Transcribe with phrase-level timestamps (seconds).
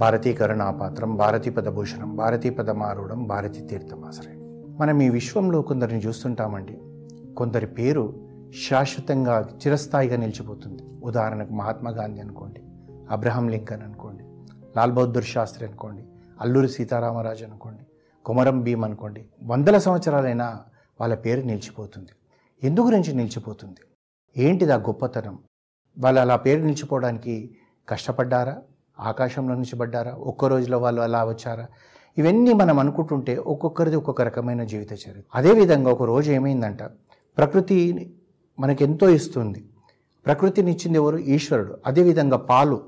[0.00, 4.38] భారతీ కరుణాపాత్రం భారతీ పదభూషణం భారతీ పదమారూఢం భారతీ తీర్థమాశ్రయం
[4.80, 6.78] మనం ఈ విశ్వంలో కొందరిని చూస్తుంటామండి.
[7.34, 8.14] కొందరి పేరు
[8.70, 10.82] శాశ్వతంగా చిరస్థాయిగా నిలిచిపోతుంది.
[11.04, 12.62] ఉదాహరణకు మహాత్మా గాంధీ అనుకోండి
[13.10, 14.24] అబ్రహం లింకన్ అనుకోండి
[14.76, 16.04] లాల్ బహదూర్ శాస్త్రి అనుకోండి
[16.40, 17.86] అల్లూరి సీతారామరాజు అనుకోండి
[18.24, 20.60] కొమరం భీమ్ అనుకోండి వందల సంవత్సరాలైనా
[21.00, 22.10] వాళ్ళ పేరు నిలిచిపోతుంది.
[22.62, 23.80] ఎందు గురించి నిలిచిపోతుంది?
[24.36, 25.38] ఏంటిది ఆ గొప్పతనం?
[25.98, 27.54] వాళ్ళు అలా పేరు నిలిచిపోవడానికి
[27.88, 28.62] కష్టపడ్డారా?
[29.00, 31.66] ఆకాశంలో నుంచి పడ్డారా ఒక్క రోజులో వాళ్ళు అలా వచ్చారా?
[32.18, 35.20] ఇవన్నీ మనం అనుకుంటుంటే ఒక్కొక్కరిది ఒక్కొక్క రకమైన జీవిత చరిత్ర.
[35.34, 36.82] అదేవిధంగా ఒక రోజు ఏమైందంట?
[37.38, 38.12] ప్రకృతి
[38.60, 39.64] మనకెంతో ఇస్తుంది.
[40.26, 41.18] ప్రకృతిని ఇచ్చింది ఎవరు?
[41.18, 41.78] ఈశ్వరుడు.
[41.86, 42.82] అదేవిధంగా పాలు.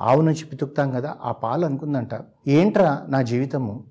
[0.00, 2.10] ఆవు నుంచి పితుకుతాం కదా ఆ పాలు అనుకుందంట.
[2.48, 3.84] ఏంట్రా నా జీవితము?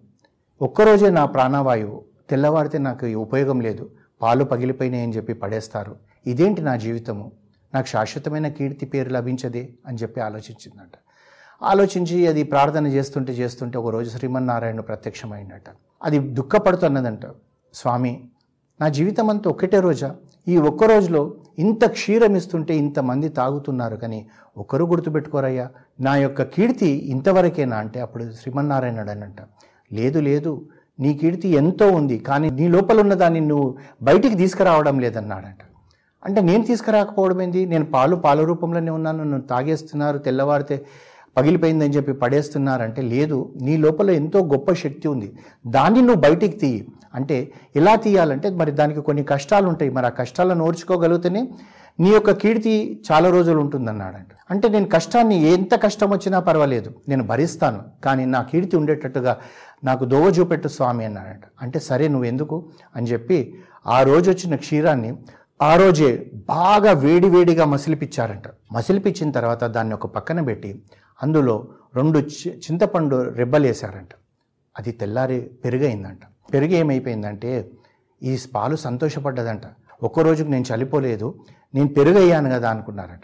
[0.62, 2.04] ఒక్కరోజే నా ప్రాణవాయువు.
[2.30, 3.92] తెల్లవారితే నాకు ఉపయోగం లేదు.
[4.22, 5.96] పాలు పగిలిపోయినాయి అని చెప్పి పడేస్తారు.
[6.28, 7.32] ఇదేంటి నా జీవితము?
[7.74, 10.92] నాకు శాశ్వతమైన కీర్తి పేరు లభించదే అని చెప్పి ఆలోచించిందంట.
[11.62, 15.64] ఆలోచించి అది ప్రార్థన చేస్తుంటే చేస్తుంటే ఒక రోజు శ్రీమన్నారాయణ ప్రత్యక్షమైందట
[16.04, 17.20] అది దుఃఖపడుతున్నదంట.
[17.74, 18.30] స్వామి
[18.82, 20.16] నా జీవితం అంతా ఒక్కటే రోజా?
[20.48, 25.70] ఈ ఒక్క రోజులో ఇంత క్షీరం ఇస్తుంటే ఇంతమంది తాగుతున్నారు కానీ ఒకరు గుర్తుపెట్టుకోరయ్యా.
[26.00, 27.78] నా యొక్క కీర్తి ఇంతవరకేనా?
[27.78, 29.38] అంటే అప్పుడు శ్రీమన్నారాయణుడు అనంట.
[29.94, 30.70] లేదు లేదు.
[31.00, 35.58] నీ కీర్తి ఎంతో ఉంది కానీ నీ లోపల ఉన్న దాన్ని నువ్వు బయటికి తీసుకురావడం లేదన్నాడంట.
[36.26, 39.24] అంటే నేను తీసుకురాకపోవడం ఏంది నేను పాలు పాల రూపంలోనే ఉన్నాను.
[39.24, 40.86] నన్ను తాగేస్తున్నారు తెల్లవారితే
[41.38, 45.34] పగిలిపోయిందని చెప్పి పడేస్తున్నారంటే లేదు నీ లోపల ఎంతో గొప్ప శక్తి ఉంది.
[45.68, 46.88] దాన్ని నువ్వు బయటికి తీయి.
[47.16, 51.50] అంటే ఎలా తీయాలంటే మరి దానికి కొన్ని కష్టాలు ఉంటాయి మరి ఆ కష్టాలను ఓర్చుకోగలిగితేనే
[52.00, 54.28] నీ యొక్క కీర్తి చాలా రోజులు ఉంటుందన్నాడంట.
[54.52, 59.38] అంటే నేను కష్టాన్ని ఎంత కష్టం వచ్చినా పర్వాలేదు నేను భరిస్తాను కానీ నా కీర్తి ఉండేటట్టుగా
[59.84, 61.44] నాకు దోవ చూపెట్టు స్వామి అన్నాడంట.
[61.62, 62.70] అంటే సరే నువ్వు ఎందుకు?
[62.96, 63.56] అని చెప్పి
[63.88, 65.18] ఆ రోజు వచ్చిన క్షీరాన్ని
[65.62, 68.44] ఆ రోజే బాగా వేడి వేడిగా మసిలిపిచ్చారంట.
[68.72, 70.82] మసిలిపిచ్చిన తర్వాత దాన్ని ఒక పక్కన పెట్టి
[71.24, 74.10] అందులో రెండు చి- చింతపండు రెబ్బలేశారంట.
[74.78, 76.20] అది తెల్లారి పెరుగైందంట.
[76.54, 77.72] పెరుగు ఏమైపోయిందంటే
[78.24, 79.62] ఈ పాలు సంతోషపడ్డదంట.
[80.04, 81.40] ఒక్క రోజుకు నేను చలిపోలేదు
[81.74, 83.22] నేను పెరుగయ్యాను కదా అనుకున్నారట.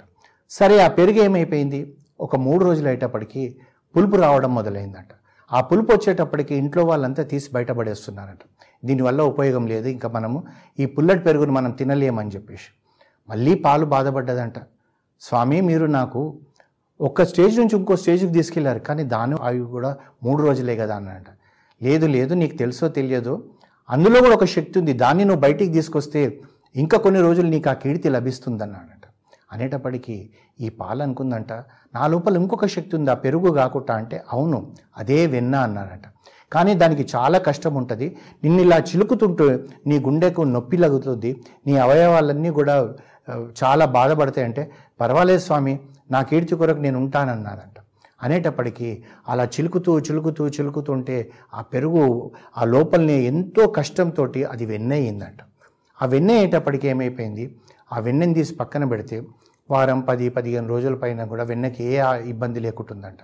[0.50, 1.98] సరే ఆ పెరుగు ఏమైపోయింది?
[2.20, 3.58] ఒక మూడు రోజులు అయ్యేటప్పటికి
[3.96, 5.08] పులుపు రావడం మొదలైందట.
[5.54, 8.40] ఆ పులుపు వచ్చేటప్పటికి ఇంట్లో వాళ్ళంతా తీసి బయటపడేస్తున్నారట.
[8.86, 10.44] దీనివల్ల ఉపయోగం లేదు ఇంకా మనము
[10.80, 12.96] ఈ పుల్లటి పెరుగును మనం తినలేమని చెప్పేసి.
[13.30, 14.54] మళ్ళీ పాలు బాధపడ్డదంట.
[15.22, 16.40] స్వామి మీరు నాకు
[17.00, 18.80] ఒక్క స్టేజ్ నుంచి ఇంకో స్టేజ్కి తీసుకెళ్ళారు.
[18.80, 19.92] కానీ దాని అవి కూడా
[20.24, 21.30] మూడు రోజులే కదా అన్నట
[21.82, 23.34] లేదు లేదు నీకు తెలుసో తెలియదు
[23.90, 24.94] అందులో కూడా ఒక శక్తి ఉంది.
[24.94, 26.22] దాన్ని నువ్వు బయటికి తీసుకొస్తే
[26.76, 29.06] ఇంకా కొన్ని రోజులు నీకు ఆ కీర్తి లభిస్తుంది అన్నాడంట
[29.54, 30.16] అనేటప్పటికీ
[30.62, 31.52] ఈ పాలు అనుకుందంట
[31.96, 34.60] నా లోపల ఇంకొక శక్తి ఉంది ఆ పెరుగు కాకుండా అంటే అవును
[34.98, 36.06] అదే వెన్న అన్నాడంట.
[36.52, 38.08] కానీ దానికి చాలా కష్టం ఉంటుంది.
[38.44, 39.48] నిన్ను ఇలా చిలుకుతుంటే
[39.88, 41.32] నీ గుండెకు నొప్పి లగుతుంది
[41.68, 42.76] నీ అవయవాలన్నీ కూడా
[43.30, 44.72] చాలా బాధపడతాయి అంటే
[45.02, 45.80] పర్వాలేదు స్వామి
[46.12, 47.80] నా కీర్తి కొరకు నేను ఉంటానన్నారంట.
[48.24, 55.38] అనేటప్పటికీ అలా చిలుకుతూ చిలుకుతూ చిలుకుతుంటే ఆ పెరుగు ఆ లోపలనే ఎంతో కష్టంతో అది వెన్నయ్యిందంట.
[56.02, 57.56] ఆ వెన్న అయ్యేటప్పటికి ఏమైపోయింది?
[57.94, 59.24] ఆ వెన్నెని తీసి పక్కన పెడితే
[59.72, 63.20] వారం పది పదిహేను రోజుల పైన కూడా వెన్నకి ఏ ఆ ఇబ్బంది లేకుంటుందంట.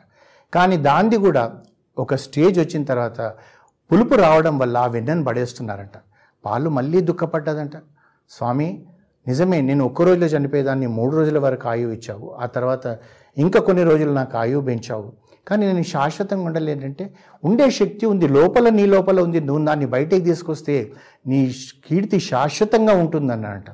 [0.53, 1.61] కానీ దాంది కూడా
[1.97, 3.21] ఒక స్టేజ్ వచ్చిన తర్వాత
[3.91, 5.97] పులుపు రావడం వల్ల ఆ వెన్నెను పడేస్తున్నారంట.
[6.45, 7.71] పాలు మళ్ళీ దుఃఖపడ్డదంట.
[8.29, 8.85] స్వామి
[9.27, 12.35] నిజమే నేను ఒక్క రోజులో చనిపోయేదాన్ని మూడు రోజుల వరకు ఆయువు ఇచ్చావు.
[12.39, 12.97] ఆ తర్వాత
[13.37, 15.13] ఇంకా కొన్ని రోజులు నాకు ఆయువు పెంచావు.
[15.47, 19.39] కానీ నేను శాశ్వతంగా ఉండలేనంటే ఉండే శక్తి ఉంది లోపల నీ లోపల ఉంది.
[19.39, 20.91] నువ్వు దాన్ని బయటకు తీసుకొస్తే
[21.27, 21.51] నీ
[21.89, 23.69] కీర్తి శాశ్వతంగా ఉంటుందన్నట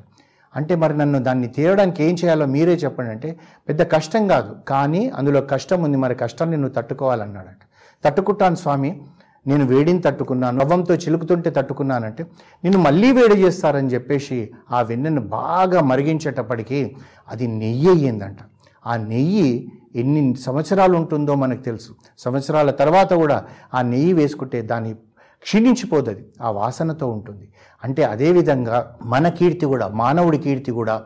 [0.56, 3.38] అంటే మరి నన్ను దాన్ని తీయడానికి ఏం చేయాలో మీరే చెప్పండి అంటే
[3.68, 4.56] పెద్ద కష్టం కాదు.
[4.68, 7.62] కానీ అందులో కష్టం ఉంది మరి కష్టాన్ని నువ్వు తట్టుకోవాలన్నాడట
[8.04, 9.00] తట్టుకుంటాను స్వామి.
[9.46, 12.26] నేను వేడిని తట్టుకున్నాను నవ్వంతో చిలుకుతుంటే తట్టుకున్నానంటే
[12.64, 16.96] నేను మళ్ళీ వేడి చేస్తారని చెప్పేసి ఆ వెన్నెను బాగా మరిగించేటప్పటికీ
[17.28, 18.38] అది నెయ్యి అయ్యిందంట.
[18.86, 21.94] ఆ నెయ్యి ఎన్ని సంవత్సరాలు ఉంటుందో మనకు తెలుసు.
[22.18, 23.44] సంవత్సరాల తర్వాత కూడా
[23.74, 24.94] ఆ నెయ్యి వేసుకుంటే దాని
[25.42, 27.48] క్షీణించిపోదు అది ఆ వాసనతో ఉంటుంది.
[27.84, 31.02] అంటే అదేవిధంగా మన కీర్తి కూడా మానవుడి కీర్తి కూడా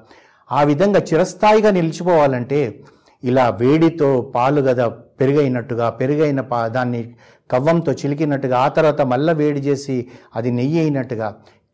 [0.53, 2.85] ఆ విధంగా చిరస్థాయిగా నిలిచిపోవాలంటే
[3.25, 4.93] ఇలా వేడితో పాలు కదా
[5.23, 7.03] పెరుగైనట్టుగా పెరుగైన పా దాన్ని
[7.51, 9.97] కవ్వంతో చిలికినట్టుగా ఆ తర్వాత మళ్ళీ వేడి చేసి
[10.37, 11.31] అది నెయ్యి అయినట్టుగా.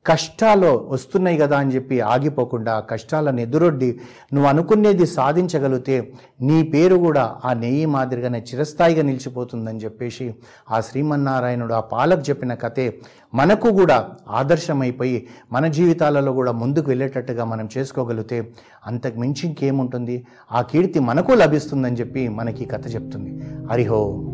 [0.06, 4.00] కష్టాలు వస్తున్నాయి కదా అని చెప్పి ఆగిపోకుండా కష్టాలను ఎదురొడ్డి
[4.32, 10.34] నువ్వు అనుకునేది సాధించగలిగితే నీ పేరు కూడా ఆ నెయ్యి మాదిరిగానే చిరస్థాయిగా నిలిచిపోతుందని చెప్పేసి
[10.70, 12.98] ఆ శ్రీమన్నారాయణుడు ఆ పాలకు చెప్పిన కథే
[13.34, 18.52] మనకు కూడా ఆదర్శమైపోయి మన జీవితాలలో కూడా ముందుకు వెళ్ళేటట్టుగా మనం చేసుకోగలిగితే
[18.86, 20.26] అంతకు మించి ఇంకేముంటుంది?
[20.52, 23.42] ఆ కీర్తి మనకు లభిస్తుందని చెప్పి మనకి ఈ కథ చెప్తుంది.
[23.66, 24.27] హరిహో